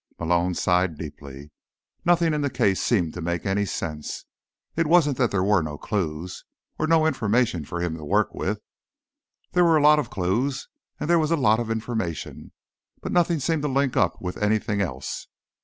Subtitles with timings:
[0.17, 1.51] Malone sighed deeply.
[2.03, 4.25] Nothing in the case seemed to make any sense.
[4.75, 6.43] It wasn't that there were no clues,
[6.79, 8.63] or no information for him to work with.
[9.51, 10.67] There were a lot of clues,
[10.99, 12.51] and there was a lot of information.
[12.99, 15.27] But nothing seemed to link up with anything else.